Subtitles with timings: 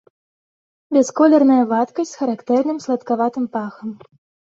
[0.97, 3.89] Бясколерная вадкасць з характэрным саладкаватым пахам.